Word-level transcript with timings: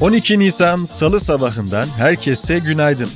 12 0.00 0.38
Nisan 0.38 0.84
Salı 0.84 1.20
sabahından 1.20 1.86
herkese 1.86 2.58
günaydın. 2.58 3.08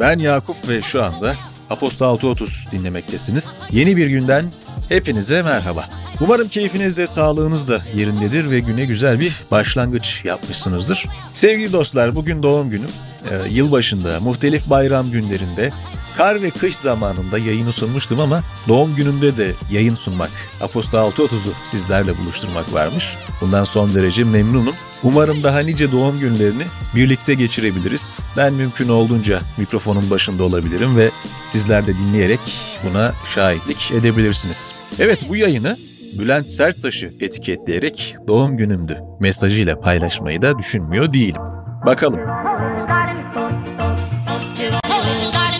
Ben 0.00 0.18
Yakup 0.18 0.68
ve 0.68 0.82
şu 0.82 1.04
anda 1.04 1.34
Aposta 1.70 2.04
6.30 2.04 2.70
dinlemektesiniz. 2.72 3.54
Yeni 3.70 3.96
bir 3.96 4.06
günden 4.06 4.44
hepinize 4.88 5.42
merhaba. 5.42 5.82
Umarım 6.20 6.48
keyfiniz 6.48 6.96
de 6.96 7.06
sağlığınız 7.06 7.68
da 7.68 7.82
yerindedir 7.94 8.50
ve 8.50 8.58
güne 8.58 8.84
güzel 8.84 9.20
bir 9.20 9.42
başlangıç 9.50 10.24
yapmışsınızdır. 10.24 11.06
Sevgili 11.32 11.72
dostlar 11.72 12.14
bugün 12.14 12.42
doğum 12.42 12.70
günüm. 12.70 12.90
Ee, 13.30 13.48
yılbaşında, 13.48 14.20
muhtelif 14.20 14.70
bayram 14.70 15.10
günlerinde 15.10 15.70
Kar 16.16 16.42
ve 16.42 16.50
kış 16.50 16.76
zamanında 16.76 17.38
yayını 17.38 17.72
sunmuştum 17.72 18.20
ama 18.20 18.40
doğum 18.68 18.94
günümde 18.94 19.36
de 19.36 19.52
yayın 19.70 19.94
sunmak, 19.94 20.30
Aposta 20.60 20.98
6.30'u 20.98 21.52
sizlerle 21.64 22.18
buluşturmak 22.18 22.72
varmış. 22.72 23.16
Bundan 23.40 23.64
son 23.64 23.94
derece 23.94 24.24
memnunum. 24.24 24.74
Umarım 25.02 25.42
daha 25.42 25.60
nice 25.60 25.92
doğum 25.92 26.20
günlerini 26.20 26.62
birlikte 26.96 27.34
geçirebiliriz. 27.34 28.20
Ben 28.36 28.54
mümkün 28.54 28.88
olduğunca 28.88 29.40
mikrofonun 29.56 30.10
başında 30.10 30.44
olabilirim 30.44 30.96
ve 30.96 31.10
sizler 31.48 31.86
de 31.86 31.98
dinleyerek 31.98 32.40
buna 32.84 33.12
şahitlik 33.34 33.92
edebilirsiniz. 33.92 34.74
Evet 34.98 35.20
bu 35.28 35.36
yayını 35.36 35.76
Bülent 36.18 36.46
Serttaş'ı 36.46 37.12
etiketleyerek 37.20 38.16
doğum 38.28 38.56
günümdü 38.56 38.98
mesajıyla 39.20 39.80
paylaşmayı 39.80 40.42
da 40.42 40.58
düşünmüyor 40.58 41.12
değilim. 41.12 41.42
Bakalım. 41.86 42.20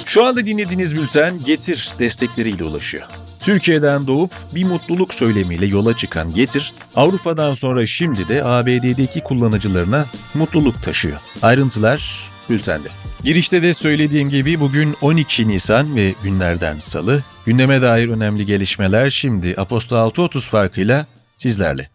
Şu 0.06 0.24
anda 0.24 0.46
dinlediğiniz 0.46 0.96
bülten 0.96 1.44
Getir 1.44 1.88
destekleriyle 1.98 2.64
ulaşıyor. 2.64 3.04
Türkiye'den 3.40 4.06
doğup 4.06 4.30
bir 4.54 4.64
mutluluk 4.64 5.14
söylemiyle 5.14 5.66
yola 5.66 5.96
çıkan 5.96 6.34
Getir, 6.34 6.72
Avrupa'dan 6.96 7.54
sonra 7.54 7.86
şimdi 7.86 8.28
de 8.28 8.44
ABD'deki 8.44 9.20
kullanıcılarına 9.20 10.06
mutluluk 10.34 10.82
taşıyor. 10.82 11.18
Ayrıntılar 11.42 12.26
bültende. 12.50 12.88
Girişte 13.24 13.62
de 13.62 13.74
söylediğim 13.74 14.30
gibi 14.30 14.60
bugün 14.60 14.96
12 15.00 15.48
Nisan 15.48 15.96
ve 15.96 16.14
günlerden 16.22 16.78
salı. 16.78 17.22
Gündeme 17.46 17.82
dair 17.82 18.08
önemli 18.08 18.46
gelişmeler 18.46 19.10
şimdi 19.10 19.54
Aposto 19.56 19.96
6.30 19.96 20.40
farkıyla 20.40 21.06
sizlerle. 21.38 21.90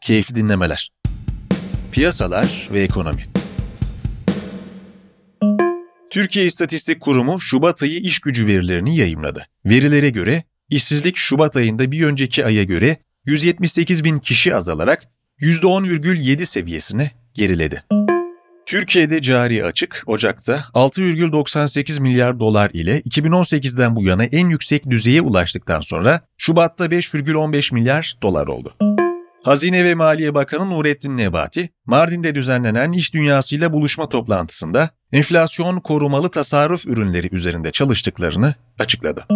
Keyifli 0.00 0.34
dinlemeler. 0.36 0.90
Piyasalar 1.92 2.68
ve 2.72 2.82
ekonomi. 2.82 3.27
Türkiye 6.10 6.46
İstatistik 6.46 7.00
Kurumu 7.00 7.40
Şubat 7.40 7.82
ayı 7.82 8.00
iş 8.00 8.20
gücü 8.20 8.46
verilerini 8.46 8.96
yayımladı. 8.96 9.46
Verilere 9.64 10.10
göre 10.10 10.42
işsizlik 10.70 11.16
Şubat 11.16 11.56
ayında 11.56 11.92
bir 11.92 12.04
önceki 12.04 12.44
aya 12.44 12.64
göre 12.64 12.96
178 13.24 14.04
bin 14.04 14.18
kişi 14.18 14.54
azalarak 14.54 15.02
%10,7 15.40 16.44
seviyesine 16.44 17.10
geriledi. 17.34 17.84
Türkiye'de 18.66 19.22
cari 19.22 19.64
açık 19.64 20.02
Ocak'ta 20.06 20.64
6,98 20.74 22.00
milyar 22.00 22.40
dolar 22.40 22.70
ile 22.72 23.00
2018'den 23.00 23.96
bu 23.96 24.02
yana 24.02 24.24
en 24.24 24.48
yüksek 24.48 24.90
düzeye 24.90 25.20
ulaştıktan 25.20 25.80
sonra 25.80 26.20
Şubat'ta 26.36 26.86
5,15 26.86 27.74
milyar 27.74 28.14
dolar 28.22 28.46
oldu. 28.46 28.74
Hazine 29.48 29.84
ve 29.84 29.94
Maliye 29.94 30.34
Bakanı 30.34 30.70
Nurettin 30.70 31.16
Nebati, 31.16 31.70
Mardin'de 31.86 32.34
düzenlenen 32.34 32.92
iş 32.92 33.14
dünyasıyla 33.14 33.72
buluşma 33.72 34.08
toplantısında 34.08 34.90
enflasyon 35.12 35.80
korumalı 35.80 36.30
tasarruf 36.30 36.86
ürünleri 36.86 37.34
üzerinde 37.34 37.72
çalıştıklarını 37.72 38.54
açıkladı. 38.78 39.26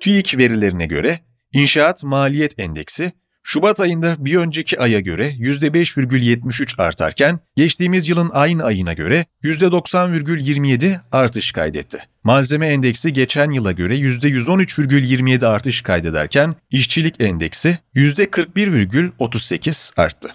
TÜİK 0.00 0.38
verilerine 0.38 0.86
göre 0.86 1.20
inşaat 1.52 2.04
maliyet 2.04 2.58
endeksi 2.58 3.12
Şubat 3.44 3.80
ayında 3.80 4.16
bir 4.18 4.36
önceki 4.36 4.80
aya 4.80 5.00
göre 5.00 5.28
%5,73 5.28 6.82
artarken 6.82 7.40
geçtiğimiz 7.56 8.08
yılın 8.08 8.30
aynı 8.32 8.64
ayına 8.64 8.92
göre 8.92 9.26
%90,27 9.42 11.00
artış 11.12 11.52
kaydetti. 11.52 11.98
Malzeme 12.24 12.68
endeksi 12.68 13.12
geçen 13.12 13.50
yıla 13.50 13.72
göre 13.72 13.96
%113,27 13.96 15.46
artış 15.46 15.82
kaydederken 15.82 16.54
işçilik 16.70 17.14
endeksi 17.20 17.78
%41,38 17.94 19.92
arttı. 19.96 20.34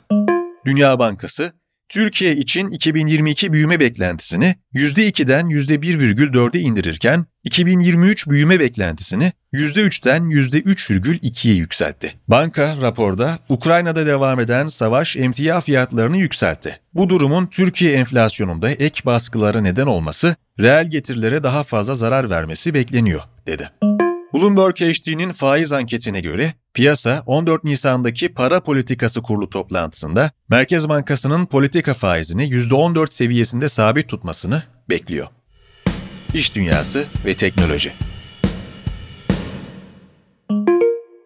Dünya 0.66 1.00
Bankası 1.00 1.54
Türkiye 1.90 2.36
için 2.36 2.72
2022 2.72 3.54
büyüme 3.54 3.80
beklentisini 3.80 4.56
%2'den 4.74 5.46
%1,4'e 5.46 6.60
indirirken 6.60 7.26
2023 7.44 8.28
büyüme 8.28 8.60
beklentisini 8.60 9.32
%3'ten 9.54 10.24
%3,2'ye 10.24 11.56
yükseltti. 11.56 12.14
Banka 12.28 12.76
raporda 12.82 13.40
Ukrayna'da 13.50 14.06
devam 14.06 14.40
eden 14.40 14.68
savaş 14.68 15.18
emtia 15.18 15.62
fiyatlarını 15.62 16.18
yükseltti. 16.18 16.80
Bu 16.94 17.10
durumun 17.10 17.46
Türkiye 17.46 17.94
enflasyonunda 17.94 18.70
ek 18.70 19.02
baskılara 19.06 19.62
neden 19.62 19.86
olması, 19.86 20.36
reel 20.60 20.90
getirilere 20.90 21.44
daha 21.44 21.64
fazla 21.64 21.96
zarar 21.96 22.30
vermesi 22.30 22.74
bekleniyor, 22.74 23.22
dedi. 23.48 23.97
Bloomberg 24.38 24.76
HD'nin 24.76 25.32
faiz 25.32 25.74
anketine 25.74 26.22
göre 26.22 26.54
piyasa 26.74 27.24
14 27.26 27.64
Nisan'daki 27.64 28.34
para 28.34 28.60
politikası 28.60 29.22
kurulu 29.22 29.50
toplantısında 29.50 30.32
Merkez 30.50 30.90
Bankası'nın 30.90 31.46
politika 31.46 31.94
faizini 31.94 32.50
%14 32.50 33.08
seviyesinde 33.08 33.70
sabit 33.70 34.10
tutmasını 34.10 34.64
bekliyor. 34.90 35.28
İş 36.34 36.56
dünyası 36.56 37.06
ve 37.26 37.34
teknoloji. 37.34 37.94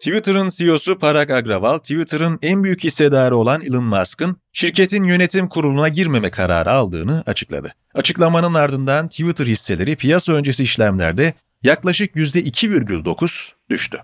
Twitter'ın 0.00 0.48
CEO'su 0.48 0.98
Parag 0.98 1.30
Agrawal, 1.30 1.78
Twitter'ın 1.78 2.38
en 2.42 2.64
büyük 2.64 2.84
hissedarı 2.84 3.36
olan 3.36 3.62
Elon 3.62 3.84
Musk'ın 3.84 4.36
şirketin 4.52 5.04
yönetim 5.04 5.48
kuruluna 5.48 5.88
girmeme 5.88 6.30
kararı 6.30 6.70
aldığını 6.70 7.22
açıkladı. 7.26 7.74
Açıklamanın 7.94 8.54
ardından 8.54 9.08
Twitter 9.08 9.46
hisseleri 9.46 9.96
piyasa 9.96 10.32
öncesi 10.32 10.62
işlemlerde 10.62 11.34
yaklaşık 11.62 12.14
%2,9 12.16 13.52
düştü. 13.70 13.98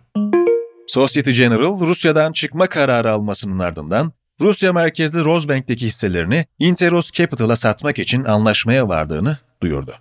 Societe 0.87 1.33
General, 1.33 1.81
Rusya'dan 1.81 2.33
çıkma 2.33 2.67
kararı 2.67 3.13
almasının 3.13 3.59
ardından 3.59 4.13
Rusya 4.41 4.73
merkezli 4.73 5.25
Rosbank'teki 5.25 5.87
hisselerini 5.87 6.47
Interos 6.59 7.11
Capital'a 7.11 7.57
satmak 7.57 7.99
için 7.99 8.25
anlaşmaya 8.25 8.89
vardığını 8.89 9.39
duyurdu. 9.63 9.95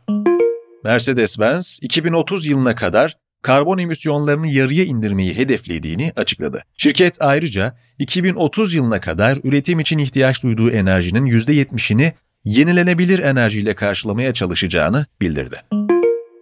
Mercedes-Benz 0.83 1.79
2030 1.81 2.47
yılına 2.47 2.75
kadar 2.75 3.17
karbon 3.41 3.77
emisyonlarını 3.77 4.47
yarıya 4.47 4.83
indirmeyi 4.83 5.37
hedeflediğini 5.37 6.13
açıkladı. 6.15 6.63
Şirket 6.77 7.17
ayrıca 7.21 7.77
2030 7.99 8.73
yılına 8.73 9.01
kadar 9.01 9.37
üretim 9.43 9.79
için 9.79 9.97
ihtiyaç 9.97 10.43
duyduğu 10.43 10.71
enerjinin 10.71 11.25
%70'ini 11.25 12.13
yenilenebilir 12.45 13.19
enerjiyle 13.19 13.75
karşılamaya 13.75 14.33
çalışacağını 14.33 15.05
bildirdi. 15.21 15.61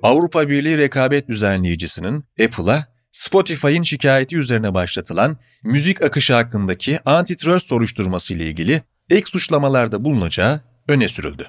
Avrupa 0.05 0.49
Birliği 0.49 0.77
rekabet 0.77 1.29
düzenleyicisinin 1.29 2.23
Apple'a 2.45 2.85
Spotify'ın 3.11 3.81
şikayeti 3.81 4.38
üzerine 4.38 4.73
başlatılan 4.73 5.38
müzik 5.63 6.03
akışı 6.03 6.33
hakkındaki 6.33 6.99
antitrust 7.05 7.67
soruşturması 7.67 8.33
ile 8.33 8.45
ilgili 8.45 8.81
ek 9.09 9.25
suçlamalarda 9.25 10.03
bulunacağı 10.03 10.61
öne 10.88 11.07
sürüldü. 11.07 11.47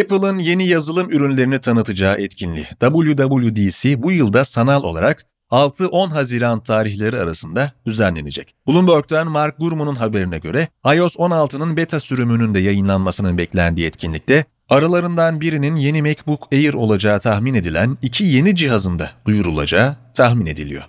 Apple'ın 0.00 0.38
yeni 0.38 0.66
yazılım 0.68 1.10
ürünlerini 1.10 1.60
tanıtacağı 1.60 2.16
etkinliği 2.16 2.66
WWDC 2.80 4.02
bu 4.02 4.12
yılda 4.12 4.44
sanal 4.44 4.82
olarak 4.82 5.26
6-10 5.50 6.08
Haziran 6.08 6.62
tarihleri 6.62 7.18
arasında 7.18 7.72
düzenlenecek. 7.86 8.54
Bloomberg'den 8.66 9.26
Mark 9.26 9.58
Gurman'ın 9.58 9.94
haberine 9.94 10.38
göre 10.38 10.68
iOS 10.94 11.16
16'nın 11.16 11.76
beta 11.76 12.00
sürümünün 12.00 12.54
de 12.54 12.58
yayınlanmasının 12.58 13.38
beklendiği 13.38 13.86
etkinlikte 13.86 14.44
Aralarından 14.68 15.40
birinin 15.40 15.76
yeni 15.76 16.02
MacBook 16.02 16.48
Air 16.52 16.74
olacağı 16.74 17.20
tahmin 17.20 17.54
edilen 17.54 17.98
iki 18.02 18.24
yeni 18.24 18.56
cihazında 18.56 19.10
duyurulacağı 19.26 19.96
tahmin 20.14 20.46
ediliyor. 20.46 20.82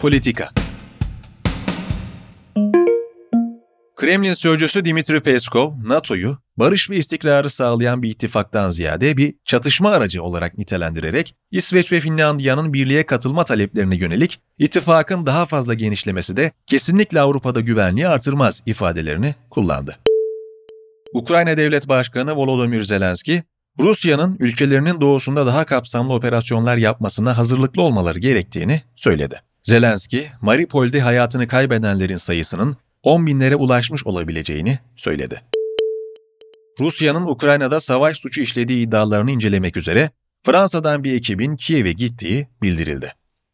Politika 0.00 0.50
Kremlin 3.96 4.32
sözcüsü 4.32 4.84
Dimitri 4.84 5.20
Peskov, 5.20 5.72
NATO'yu 5.84 6.38
barış 6.56 6.90
ve 6.90 6.96
istikrarı 6.96 7.50
sağlayan 7.50 8.02
bir 8.02 8.10
ittifaktan 8.10 8.70
ziyade 8.70 9.16
bir 9.16 9.34
çatışma 9.44 9.90
aracı 9.90 10.22
olarak 10.22 10.58
nitelendirerek 10.58 11.34
İsveç 11.50 11.92
ve 11.92 12.00
Finlandiya'nın 12.00 12.72
birliğe 12.72 13.06
katılma 13.06 13.44
taleplerine 13.44 13.96
yönelik 13.96 14.40
ittifakın 14.58 15.26
daha 15.26 15.46
fazla 15.46 15.74
genişlemesi 15.74 16.36
de 16.36 16.52
kesinlikle 16.66 17.20
Avrupa'da 17.20 17.60
güvenliği 17.60 18.08
artırmaz 18.08 18.62
ifadelerini 18.66 19.34
kullandı. 19.50 19.98
Ukrayna 21.14 21.56
Devlet 21.56 21.88
Başkanı 21.88 22.36
Volodymyr 22.36 22.82
Zelenski, 22.82 23.42
Rusya'nın 23.80 24.36
ülkelerinin 24.40 25.00
doğusunda 25.00 25.46
daha 25.46 25.64
kapsamlı 25.64 26.14
operasyonlar 26.14 26.76
yapmasına 26.76 27.38
hazırlıklı 27.38 27.82
olmaları 27.82 28.18
gerektiğini 28.18 28.82
söyledi. 28.96 29.42
Zelenski, 29.62 30.26
Mariupol'de 30.40 31.00
hayatını 31.00 31.48
kaybedenlerin 31.48 32.16
sayısının 32.16 32.76
10 33.02 33.26
binlere 33.26 33.56
ulaşmış 33.56 34.06
olabileceğini 34.06 34.78
söyledi. 34.96 35.42
Rusya'nın 36.80 37.26
Ukrayna'da 37.26 37.80
savaş 37.80 38.16
suçu 38.16 38.40
işlediği 38.40 38.86
iddialarını 38.86 39.30
incelemek 39.30 39.76
üzere 39.76 40.10
Fransa'dan 40.46 41.04
bir 41.04 41.12
ekibin 41.12 41.56
Kiev'e 41.56 41.92
gittiği 41.92 42.48
bildirildi. 42.62 43.12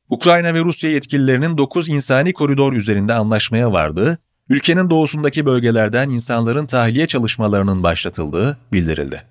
Ukrayna 0.09 0.55
ve 0.55 0.61
Rusya 0.61 0.91
yetkililerinin 0.91 1.59
9 1.59 1.89
insani 1.89 2.33
koridor 2.33 2.73
üzerinde 2.73 3.13
anlaşmaya 3.13 3.73
vardığı 3.73 4.19
ülkenin 4.51 4.91
doğusundaki 4.91 5.47
bölgelerden 5.47 6.09
insanların 6.11 6.67
tahliye 6.67 7.07
çalışmalarının 7.07 7.83
başlatıldığı 7.83 8.59
bildirildi. 8.73 9.23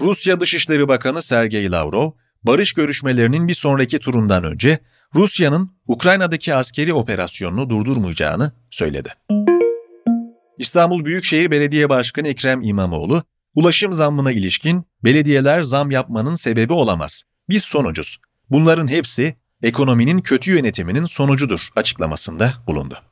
Rusya 0.00 0.40
Dışişleri 0.40 0.88
Bakanı 0.88 1.22
Sergey 1.22 1.70
Lavrov, 1.70 2.10
barış 2.42 2.72
görüşmelerinin 2.72 3.48
bir 3.48 3.54
sonraki 3.54 3.98
turundan 3.98 4.44
önce 4.44 4.78
Rusya'nın 5.14 5.70
Ukrayna'daki 5.86 6.54
askeri 6.54 6.94
operasyonunu 6.94 7.70
durdurmayacağını 7.70 8.52
söyledi. 8.70 9.14
İstanbul 10.58 11.04
Büyükşehir 11.04 11.50
Belediye 11.50 11.88
Başkanı 11.88 12.28
Ekrem 12.28 12.62
İmamoğlu, 12.62 13.22
ulaşım 13.54 13.92
zammına 13.92 14.32
ilişkin 14.32 14.84
belediyeler 15.04 15.62
zam 15.62 15.90
yapmanın 15.90 16.34
sebebi 16.34 16.72
olamaz. 16.72 17.22
Biz 17.48 17.62
sonucuz. 17.62 18.18
Bunların 18.50 18.88
hepsi 18.88 19.36
ekonominin 19.62 20.18
kötü 20.18 20.50
yönetiminin 20.50 21.04
sonucudur 21.04 21.60
açıklamasında 21.76 22.54
bulundu. 22.66 23.11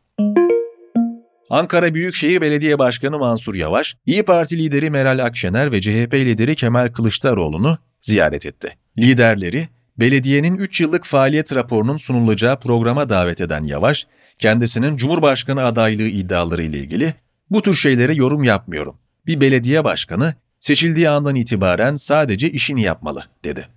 Ankara 1.50 1.94
Büyükşehir 1.94 2.40
Belediye 2.40 2.78
Başkanı 2.78 3.18
Mansur 3.18 3.54
Yavaş, 3.54 3.96
İyi 4.06 4.22
Parti 4.22 4.58
lideri 4.58 4.90
Meral 4.90 5.24
Akşener 5.24 5.72
ve 5.72 5.80
CHP 5.80 6.14
lideri 6.14 6.54
Kemal 6.54 6.88
Kılıçdaroğlu'nu 6.88 7.78
ziyaret 8.02 8.46
etti. 8.46 8.76
Liderleri, 8.98 9.68
belediyenin 9.98 10.56
3 10.56 10.80
yıllık 10.80 11.04
faaliyet 11.04 11.54
raporunun 11.54 11.96
sunulacağı 11.96 12.60
programa 12.60 13.08
davet 13.08 13.40
eden 13.40 13.64
Yavaş, 13.64 14.06
kendisinin 14.38 14.96
Cumhurbaşkanı 14.96 15.64
adaylığı 15.64 16.02
iddiaları 16.02 16.62
ile 16.62 16.78
ilgili 16.78 17.14
bu 17.50 17.62
tür 17.62 17.74
şeylere 17.74 18.14
yorum 18.14 18.44
yapmıyorum. 18.44 18.96
Bir 19.26 19.40
belediye 19.40 19.84
başkanı 19.84 20.34
seçildiği 20.60 21.08
andan 21.08 21.34
itibaren 21.34 21.96
sadece 21.96 22.50
işini 22.50 22.82
yapmalı, 22.82 23.24
dedi. 23.44 23.68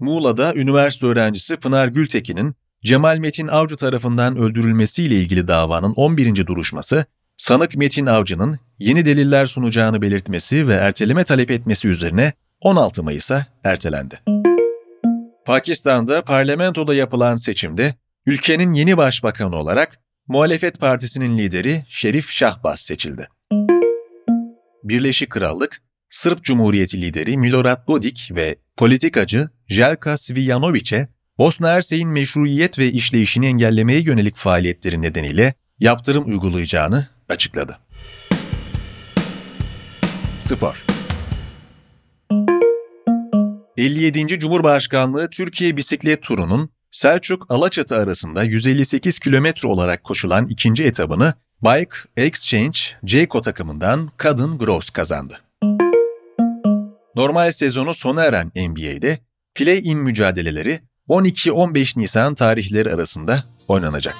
Muğla'da 0.00 0.54
üniversite 0.54 1.06
öğrencisi 1.06 1.56
Pınar 1.56 1.88
Gültekin'in 1.88 2.54
Cemal 2.86 3.18
Metin 3.18 3.46
Avcı 3.46 3.76
tarafından 3.76 4.36
öldürülmesiyle 4.36 5.14
ilgili 5.14 5.48
davanın 5.48 5.92
11. 5.92 6.46
duruşması, 6.46 7.06
sanık 7.36 7.76
Metin 7.76 8.06
Avcı'nın 8.06 8.58
yeni 8.78 9.06
deliller 9.06 9.46
sunacağını 9.46 10.02
belirtmesi 10.02 10.68
ve 10.68 10.74
erteleme 10.74 11.24
talep 11.24 11.50
etmesi 11.50 11.88
üzerine 11.88 12.32
16 12.60 13.02
Mayıs'a 13.02 13.46
ertelendi. 13.64 14.20
Pakistan'da 15.44 16.22
parlamentoda 16.22 16.94
yapılan 16.94 17.36
seçimde 17.36 17.94
ülkenin 18.26 18.72
yeni 18.72 18.96
başbakanı 18.96 19.56
olarak 19.56 19.98
muhalefet 20.28 20.80
partisinin 20.80 21.38
lideri 21.38 21.84
Şerif 21.88 22.30
Şahbaz 22.30 22.80
seçildi. 22.80 23.28
Birleşik 24.84 25.30
Krallık, 25.30 25.82
Sırp 26.10 26.44
Cumhuriyeti 26.44 27.00
lideri 27.02 27.36
Milorad 27.36 27.88
Dodik 27.88 28.30
ve 28.34 28.56
politikacı 28.76 29.48
Jelka 29.68 30.16
Svijanović'e 30.16 31.15
Bosna 31.38 31.68
Hersek'in 31.68 32.08
meşruiyet 32.08 32.78
ve 32.78 32.92
işleyişini 32.92 33.46
engellemeye 33.46 34.00
yönelik 34.00 34.36
faaliyetleri 34.36 35.02
nedeniyle 35.02 35.54
yaptırım 35.80 36.28
uygulayacağını 36.28 37.06
açıkladı. 37.28 37.78
Spor 40.40 40.84
57. 43.76 44.38
Cumhurbaşkanlığı 44.38 45.30
Türkiye 45.30 45.76
Bisiklet 45.76 46.22
Turu'nun 46.22 46.70
Selçuk 46.92 47.46
Alaçatı 47.48 47.96
arasında 47.96 48.42
158 48.42 49.18
kilometre 49.18 49.68
olarak 49.68 50.04
koşulan 50.04 50.48
ikinci 50.48 50.84
etabını 50.84 51.34
Bike 51.62 51.96
Exchange 52.16 52.78
Ceyko 53.04 53.40
takımından 53.40 54.10
Kadın 54.16 54.58
Gross 54.58 54.90
kazandı. 54.90 55.40
Normal 57.16 57.50
sezonu 57.50 57.94
sona 57.94 58.24
eren 58.24 58.52
NBA'de 58.56 59.18
play-in 59.54 59.98
mücadeleleri 59.98 60.80
12-15 61.08 62.00
Nisan 62.00 62.34
tarihleri 62.34 62.94
arasında 62.94 63.44
oynanacak. 63.68 64.16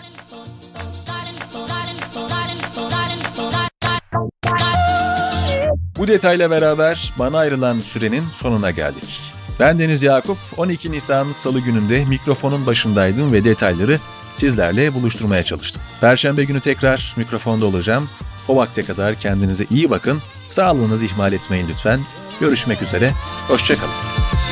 Bu 5.99 6.09
detayla 6.09 6.51
beraber 6.51 7.13
bana 7.19 7.39
ayrılan 7.39 7.79
sürenin 7.79 8.25
sonuna 8.35 8.71
geldik. 8.71 9.21
Ben 9.61 9.79
Deniz 9.79 10.03
Yakup, 10.03 10.39
12 10.57 10.93
Nisan 10.93 11.33
Salı 11.33 11.61
gününde 11.61 12.05
mikrofonun 12.05 12.67
başındaydım 12.67 13.33
ve 13.33 13.45
detayları 13.45 13.99
sizlerle 14.37 14.95
buluşturmaya 14.95 15.45
çalıştım. 15.45 15.83
Perşembe 16.01 16.45
günü 16.45 16.61
tekrar 16.61 17.15
mikrofonda 17.17 17.67
olacağım. 17.67 18.09
O 18.49 18.57
vakte 18.57 18.83
kadar 18.83 19.15
kendinize 19.15 19.67
iyi 19.71 19.91
bakın, 19.91 20.23
sağlığınızı 20.51 21.05
ihmal 21.05 21.33
etmeyin 21.33 21.69
lütfen. 21.69 22.01
Görüşmek 22.41 22.83
üzere, 22.83 23.11
hoşçakalın. 23.49 24.46